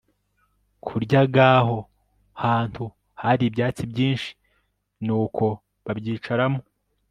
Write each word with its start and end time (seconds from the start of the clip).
kurya 0.85 1.21
g 1.33 1.35
Aho 1.53 1.77
hantu 2.43 2.83
hari 3.21 3.43
ibyatsi 3.49 3.83
byinshi 3.91 4.29
nuko 5.05 5.45
babyicaramo 5.85 6.61